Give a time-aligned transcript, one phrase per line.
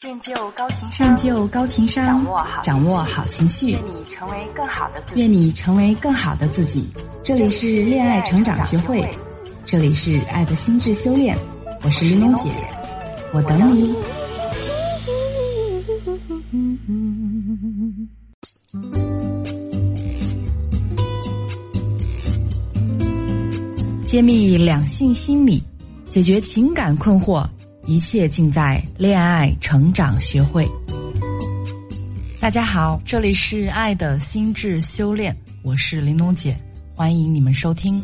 [0.00, 5.20] 练就高情商，练就高情商，掌握好掌握好情绪，愿你成为更好的自己。
[5.20, 6.88] 愿你成为更好的自己。
[7.24, 9.04] 这里是恋爱成长学会，
[9.64, 11.36] 这里是爱的心智修炼。
[11.82, 12.48] 我是玲珑姐，
[13.32, 13.92] 我等你。
[24.06, 25.60] 揭秘两性心理，
[26.08, 27.44] 解决情感困惑。
[27.86, 30.66] 一切尽在恋爱成长学会。
[32.40, 36.56] 大家好，这里是爱的心智修炼，我是玲珑姐，
[36.94, 38.02] 欢迎你们收听。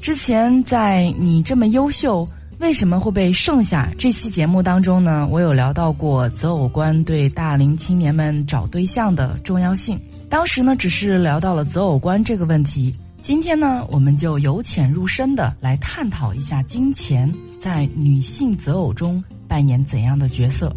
[0.00, 2.26] 之前在你这么优秀，
[2.58, 3.90] 为什么会被剩下？
[3.96, 10.00] 这期节目当中呢，我有聊到过择偶观对大龄青年们找对象的重要性。
[10.28, 12.94] 当时呢，只是聊到了择偶观这个问题。
[13.22, 20.74] 今天呢，我们就由浅入深的来探讨一下金钱在女性择偶中扮演怎样的角色。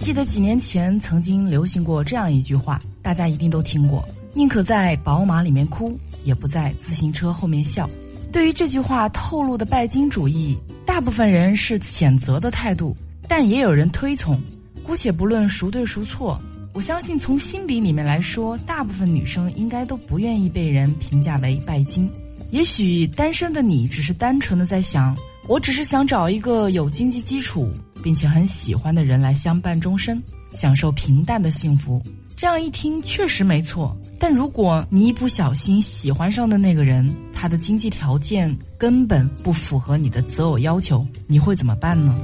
[0.00, 7.88] 记得几年前曾经流行过这样一句话，大家一定都听过：“宁可在宝马里面哭，也不在自行车后面笑。”
[8.32, 12.96] 对于这句话透露的拜金主义，大部分人是谴责的态度，
[13.28, 14.40] 但也有人推崇。
[14.82, 16.40] 姑且不论孰对孰错。
[16.72, 22.08] 我相信，从心理里面来说，大部分女生应该都不愿意被人评价为拜金。
[22.52, 25.16] 也许单身的你只是单纯的在想，
[25.48, 27.68] 我只是想找一个有经济基础
[28.04, 32.00] 并且很喜欢的人来相伴终身，享受平淡的幸福。
[32.36, 33.94] 这样一听确实没错。
[34.18, 42.16] 但如果你一不小心喜欢上的那个人，他的经济条件根本不符合你的择偶要求，你会怎么办呢？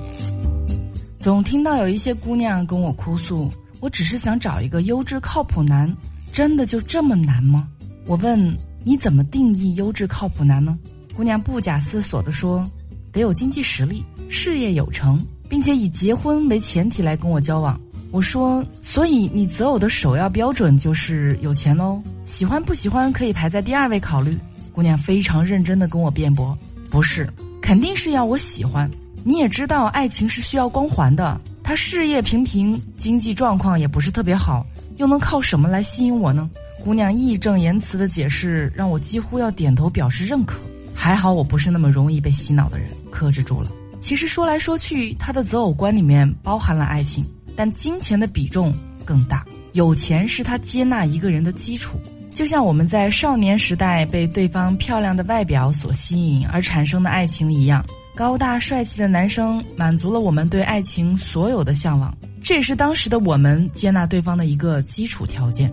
[1.21, 3.51] 总听到有一些姑娘跟我哭诉。
[3.87, 5.97] 我只是想找一个优质靠谱男，
[6.33, 7.69] 真的就这么难吗？
[8.09, 10.77] 我问你怎么定义优质靠谱男呢？
[11.15, 12.69] 姑娘不假思索地说
[13.15, 22.03] ：“得有经济实力，事业有成，并且以结婚为前提来跟我交往。”我说：“所以你择偶的首要标准就是有钱喽？
[22.25, 24.37] 喜欢不喜欢可以排在第二位考虑。”
[24.75, 26.59] 姑娘非常认真地跟我辩驳
[26.91, 27.33] ：“不是，
[27.63, 28.91] 肯定是要我喜欢。
[29.23, 34.65] 你也知道，爱情是需要光环的。”他事业平平，经济状况也不是特别好，
[34.99, 36.49] 又能靠什么来吸引我呢？
[36.81, 40.61] 姑娘义正言辞的解释，让我几乎要点头表示认可。
[40.95, 43.73] 还好我不是那么容易被洗脑的人，克制住了。
[43.99, 47.25] 其实说来说去，他的择偶观里面包含了爱情，
[47.57, 48.73] 但金钱的比重
[49.05, 49.45] 更大。
[49.73, 51.99] 有钱是他接纳一个人的基础，
[52.33, 57.85] 就像我们在少年时代被对方漂亮的外表所吸引而产生的爱情一样。
[58.17, 65.71] 高大帅气的男生满足了我们对爱情所有的向往，这也是当时的我们接纳对方的一个基础条件。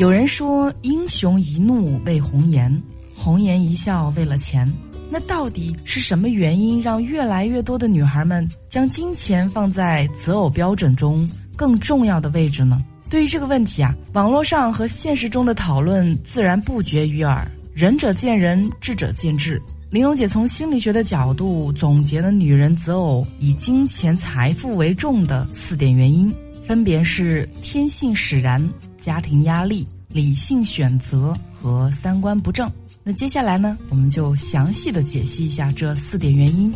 [0.00, 2.82] 有人说：“英雄一怒为红颜，
[3.14, 4.68] 红颜一笑为了钱。”
[5.08, 12.82] 那到底是什么原因让越来越多的女孩们将金钱放在择偶标准中更重要的位置呢？
[13.08, 17.48] 对于这个问题啊，网络上和现实中的讨论自然不绝于耳。
[17.72, 19.62] 仁者见仁，智者见智。
[19.88, 32.70] 玲珑姐从心理学的角度总结了女人择偶以金钱财富为重的四点原因，分别是天性使然、家庭压力、理性选择和三观不正。
[33.04, 36.74] 那接下来呢，我们就详细的解析一下这四点原因。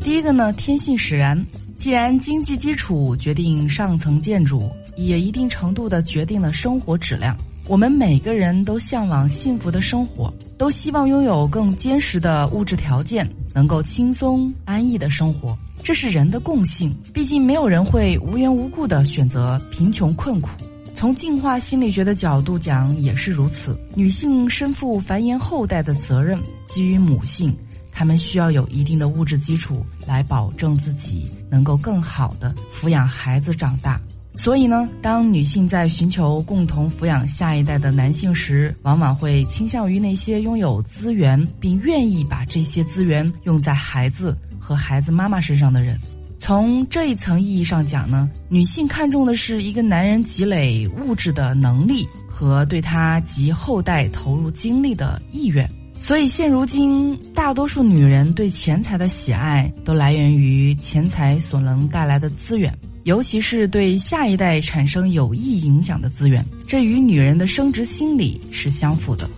[0.00, 1.44] 第一个呢，天性使然。
[1.76, 7.36] 既然经济基础决定上层建筑，也一定程度的决定了生活质量。
[7.66, 16.94] 我们每个人都向往幸福的生活，都希望拥有更坚实的物质条件，能够轻松安逸的生活，这是人的共性。
[17.14, 20.50] 毕竟没有人会无缘无故的选择贫穷困苦。
[20.92, 23.74] 从进化心理学的角度讲，也是如此。
[23.94, 27.56] 女性身负繁衍后代的责任，基于母性，
[27.90, 33.98] 她们需要有一定的物质基础，来保证自己能够更好的抚养孩子长大。
[34.34, 45.98] 所以呢，当女性在寻求共同抚养下一代的男性时，往往会倾向于那些拥有资源并愿意把这些资源用在孩子和孩子妈妈身上的人。
[46.38, 55.66] 从这一层意义上讲呢，女性看重的是一个男人积累物质的能力和对他及后代投入精力的意愿。
[55.94, 62.76] 所以，现如今大多数女人对钱财的喜爱都来源于钱财所能带来的资源。
[63.04, 69.28] 尤其是对下一代产生有益影响的资源，这与女人的生殖心理是相符的。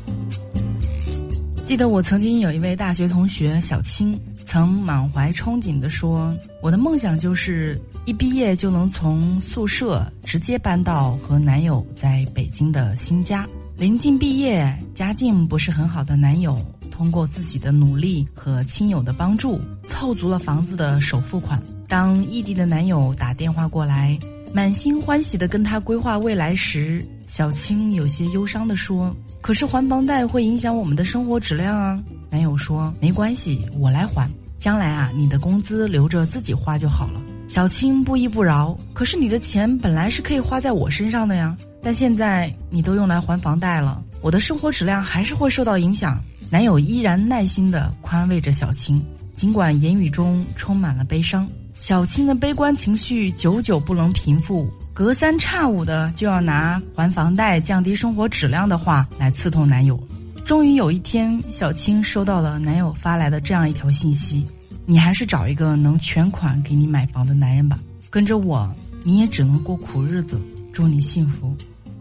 [1.65, 6.33] 记得我曾经有一位大学同学小青，曾满怀憧憬地说
[6.63, 13.45] ：“我的梦想就是一毕业就能从宿舍直接搬到和男友在北京的新家。
[13.77, 21.61] 临近毕业，家境不是很好的男友。”通过自己的努力和亲友的帮助，凑足了房子的首付款。
[21.88, 24.19] 当异地的男友打电话过来，
[24.53, 34.29] 满心欢喜的跟他规划未来时，小青有些忧伤的说：“可是还房贷会影响我们的生活质量啊。”男友说：“没关系，我来还。
[34.59, 49.05] 将来啊，你的工资留着自己花就好了。”小青不依不饶：“可是你的钱本来是可以花在我身上的呀，但现在你都用来还房贷了，我的生活质量还是会受到影响。”男友依然耐心地宽慰着小青，
[49.35, 51.49] 尽管言语中充满了悲伤。
[51.78, 59.99] 小青的悲观情绪久久不能平复，隔三差五的就要拿还房贷、降低生活质量的话来刺痛男友。
[60.44, 64.46] 终于有一天，小青收到了男友发来的这样一条信息
[64.87, 67.78] ：“你还是找一个能全款给你买房的男人吧，
[68.08, 70.40] 跟着我你也只能过苦日子。
[70.73, 71.55] 祝你幸福。”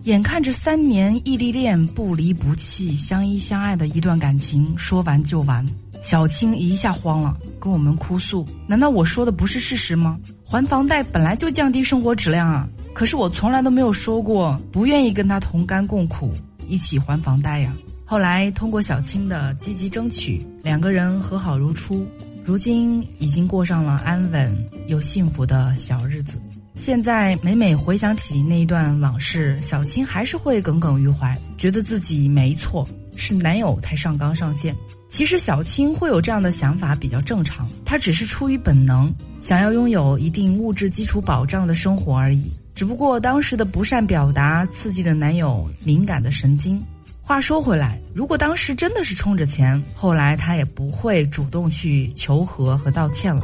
[0.03, 5.65] 眼看着三年异地恋不离不弃、相依相爱的一段感情说完就完，
[6.05, 10.19] 小青一下慌了，跟我们哭诉：“难道我说的不是事实吗？
[10.45, 12.69] 还房贷本来就降低生活质量啊！
[12.93, 16.31] 可是我从来都没有说过不愿意跟他同甘共苦，
[16.67, 17.75] 一起还房贷呀。”
[18.05, 22.05] 后来，通过小青的积极争取，两个人和好如初，
[22.43, 24.55] 如今已经过上了安稳
[24.85, 26.39] 又幸福的小日子。
[26.75, 34.75] 现在每每回想起那一段往事，小青还是会耿耿于怀，觉得自己没错，是男友太上纲上线。
[35.15, 42.51] 其实小青会有这样的想法比较正常，她只是出于本能，想要拥有一定物质基础保障的生活而已。
[42.73, 46.83] 只不过当时的不善表达，刺激的男友敏感的神经。
[47.21, 53.41] 话说回来，如果当时真的是冲着钱，后来她也不会主动去求和和道歉了。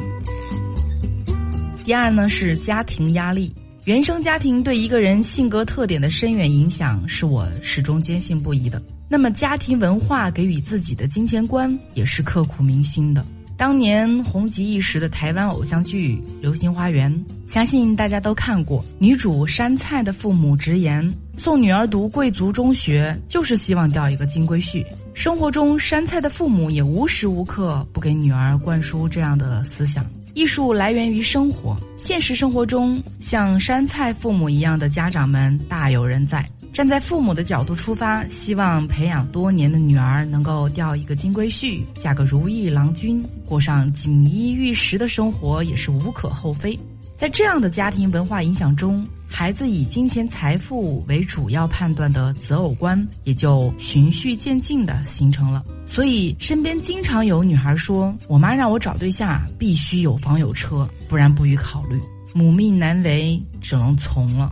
[1.86, 8.84] 第二呢是家庭压力，原生家庭对一个人性格特点的深远影响是我始终坚信不疑的。
[9.12, 13.22] 那么家庭文化给予自己的金钱观也是刻骨铭心的。
[13.58, 17.14] 当年红极一时的台湾偶像剧《流星花园》，
[17.46, 18.82] 相信大家都看过。
[19.00, 24.82] 女主山菜的父母直言，送女儿读贵族中学就是希望钓一个金龟婿。
[25.14, 30.06] 生活中，山菜的父母也无时无刻不给女儿灌输这样的思想。
[30.36, 36.50] 艺术来源于生活，现实生活中，像山菜父母一样的家长们大有人在。
[36.74, 46.80] 站在父母的角度出发，希望培养多年的女儿能够钓一个金龟婿，嫁个如意郎君，过上锦衣玉食的生活也是无可厚非。
[47.18, 55.64] 在这样的家庭文化影响中，孩子以金钱财富为主要判断的择偶观也就循序渐进的形成了。
[55.86, 62.00] 所以，身边经常有女孩说：“我妈让我找对象必须有房有车，不然不予考虑。”
[62.34, 64.52] 母命难违，只能从了。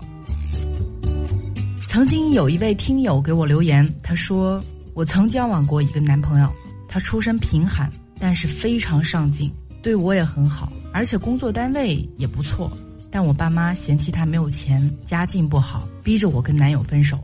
[1.90, 4.64] 曾经有一位听友给我留言，他说
[4.94, 6.48] ：“我曾交往过一个男朋友，
[6.88, 9.52] 他出身贫寒，但是非常上进，
[9.82, 12.72] 对我也很好，而且工作单位也不错。
[13.10, 17.18] 但我爸妈嫌弃他没有钱，家境不好，逼着我跟男友分手，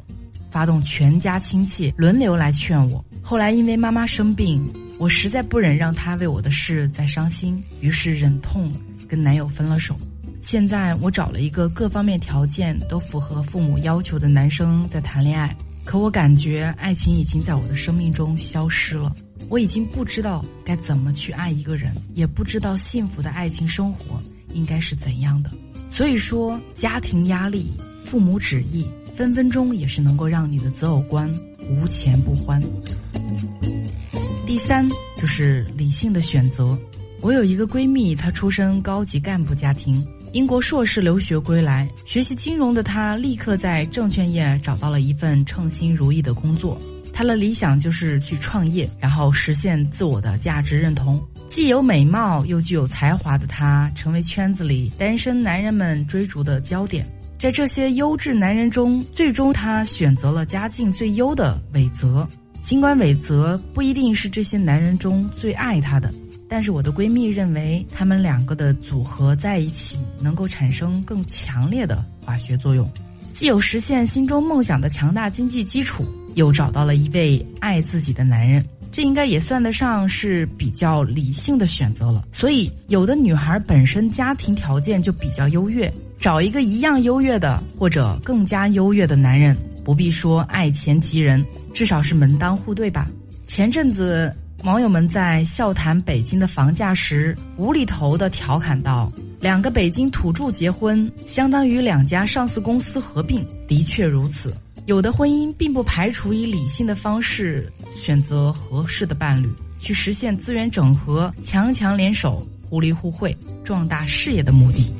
[0.49, 3.05] 发动全家亲戚轮流来劝我。
[3.21, 4.67] 后来因为妈妈生病，
[4.97, 8.71] 我实在不忍让他为我的事再伤心，于是忍痛
[9.07, 9.95] 跟男友分了手。”
[10.45, 19.15] 现在我找了一个各方面条件都符合父母要求的男生在谈恋爱，可我感觉爱情已经在我的生命中消失了。
[19.49, 24.21] 我已经不知道该怎么去爱一个人，也不知道幸福的爱情生活
[24.53, 25.49] 应该是怎样的。
[25.89, 31.27] 所以说，家庭压力、父母旨意，分分钟也是能够让你的择偶观
[31.71, 32.61] 无钱不欢。
[34.45, 36.77] 第三就是理性的选择。
[37.25, 40.05] 我有一个闺蜜，她出身高级干部家庭。
[40.33, 46.79] 英国硕士留学归来，学习金融的她立刻在证券业找到了一份称心如意的工作。
[47.11, 51.19] 她的理想就是去创业，然后实现自我的价值认同。
[51.47, 57.11] 既有美貌又具有才华的她，成为圈子里单身男人们追逐的焦点。
[57.39, 62.29] 在这些优质男人中，最终她选择了家境最优的韦泽。
[62.61, 66.13] 尽管韦泽不一定是这些男人中最爱他的。
[66.47, 72.89] 但是我的闺蜜认为，他们两个的组合在一起能够产生更强烈的化学作用，
[73.33, 82.23] 既有实现心中梦想的强大经济基础，又找到了一位爱自己的男人，这应该也算得上是比较理性的选择了。
[82.31, 93.09] 所以，有的女孩本身家庭条件就比较优越，找一个一样优越的或者更加优越的男人，不必说爱钱及人，至少是门当户对吧？
[93.47, 94.31] 前阵子。
[94.63, 104.55] 网友们在笑谈北京的房价时，无厘头的调侃道：“两个北京土著结婚，相当于两家上市公司合并。”的确如此，
[104.87, 109.47] 有的婚姻并不排除以理性的方式选择合适的伴侣，
[109.77, 114.91] 去实现资源整合、强强联手、互利互惠、壮大事业的目的。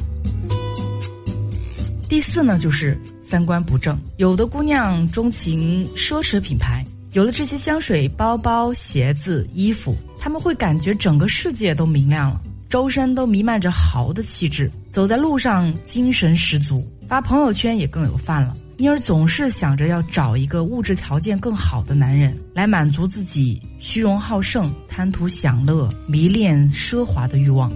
[2.07, 4.00] 第四呢，就是三观不正。
[4.17, 6.85] 有的姑娘钟情奢侈品牌，
[7.15, 18.53] 有了这些香水、包包、鞋子、衣服，他们会感觉整个世界都明亮了，周身都弥漫着豪的气质，走在路上精神十足，发朋友圈也更有范了。
[18.75, 27.72] 因而总是想着要找一个物质条件更好的男人来满足自己虚荣好胜、贪图享乐、迷恋奢华的欲望。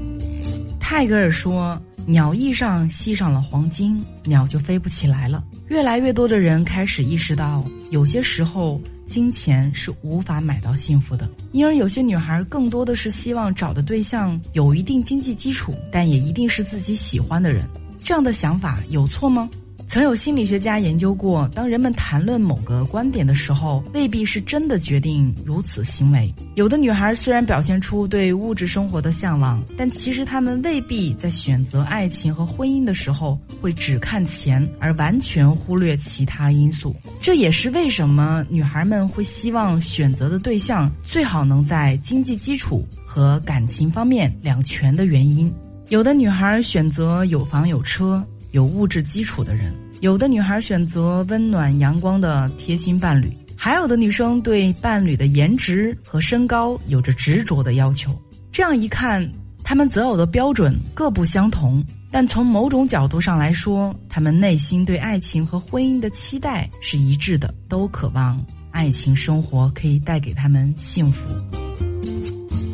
[0.82, 1.82] 泰戈尔说。
[2.06, 5.44] 鸟翼上系上了黄金，鸟就飞不起来了。
[5.68, 11.28] 越来越多的人开始意识到，有些时候金钱是无法买到幸福的。
[11.52, 17.68] 因而，有些女孩更多的是希望找的对象有一定经济基础，但也一定是自己喜欢的人。
[18.04, 19.50] 这样的想法有错吗？
[19.90, 26.32] 曾有心理学家研究过，当人们谈论某个观点的时候，未必是真的决定如此行为。
[26.54, 36.96] 有的女孩虽然表现出对物质生活的向往，但其实她们未必在选择爱情和婚姻的时候会只看钱，而完全忽略其他因素。
[37.20, 45.52] 这也是为什么女孩们会希望选择的对象最好能在经济基础和感情方面两全的原因。
[45.88, 48.24] 有的女孩选择有房有车。
[48.52, 58.20] 有物质基础的人，有的女孩选择温暖阳光的贴心伴侣，还有的女生对伴侣的颜值和身高有着执着的要求。
[58.52, 59.30] 这样一看，
[59.64, 71.30] 他们择偶的标准各不相同，但从某种角度上来说，他们内心对爱情和婚姻的期待是一致的，都渴望爱情生活可以带给他们幸福。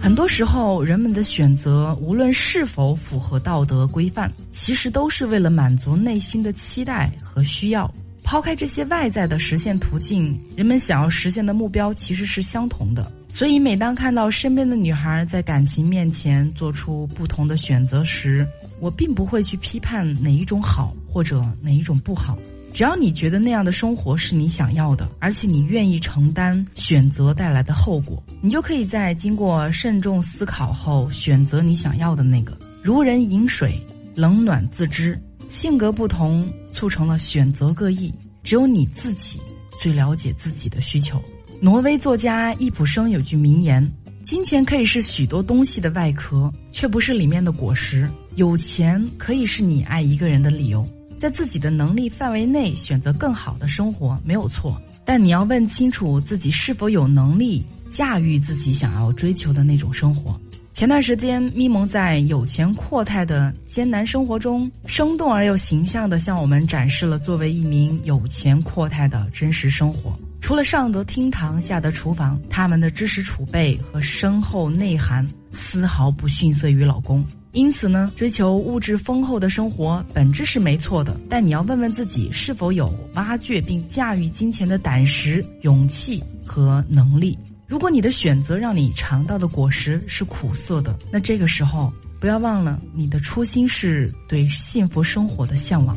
[0.05, 7.91] 很多时候，人们的选择无论是否符合道德规范，其实都是为了满足内心的期待和需要。
[8.23, 13.11] 抛开这些外在的实现途径，人们想要实现的目标其实是相同的。
[13.31, 18.47] 所以，每当看到身边的女孩在感情面前做出不同的选择时，
[18.79, 22.37] 我并不会去批判哪一种好或者哪一种不好。
[22.75, 32.57] 只要你觉得那样的生活是你想要的，而且你愿意承担选择带来的后果，你就可以在经过慎重思考后选择你想要的那个。
[32.83, 33.79] 如人饮水，
[34.13, 35.17] 冷暖自知。
[35.47, 38.13] 性格不同促成了选择各异，
[38.43, 39.39] 只有你自己
[39.79, 41.23] 最了解自己的需求。
[41.61, 43.89] 挪威作家易卜生有句名言
[44.21, 48.11] ：“金钱可以是许多东西的外壳，却不是里面的果实。
[48.35, 50.85] 有钱可以是你爱一个人的理由。”
[51.17, 60.39] 在自己的能力范围内选择更好的生活没有错，但你要问清楚自己是否有能力驾驭自己想要追求的那种生活。
[60.73, 70.13] 前段时间，咪蒙在有钱阔太的艰难生活中，生动而又形象地向我们展示了作为一名有钱阔太的真实生活。
[70.41, 77.25] 除了上得厅堂下得厨房，他们的知识储备和深厚内涵丝毫不逊色于老公。
[77.55, 87.37] 因此呢，追求物质丰厚的生活本质是没错的，但你要问问自己是否有挖掘并驾驭金钱的胆识、勇气和能力。
[87.65, 95.95] 如果你的选择让你尝到的果实是苦涩的，那这个时候不要忘了，你的初心是对幸福生活的向往。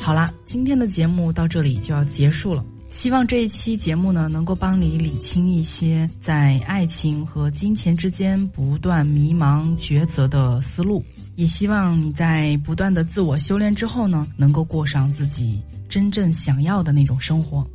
[0.00, 2.64] 好啦，今天的节目到这里就要结束了。
[2.92, 11.02] 希望这一期节目呢，能够帮你理清一些在爱情和金钱之间不断迷茫抉择的思路，
[11.34, 17.66] 也希望你在不断的自我修炼之后呢，能够过上自己真正想要的那种生活。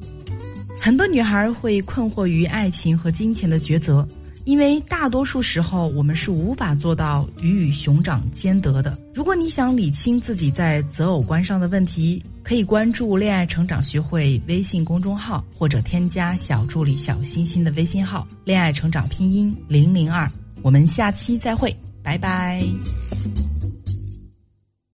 [0.80, 4.08] 很多女孩会困惑于爱情和金钱的抉择。
[4.46, 8.98] 因为大多数时候，我们是无法做到鱼与熊掌兼得的。
[9.14, 20.32] 如果你想理清自己在择偶观上的问题，可以关注“恋爱成长学会”微信公众号，或者添加小助理小星星的微信号“恋爱成长拼音零零二”。
[20.64, 22.58] 我们下期再会，拜拜。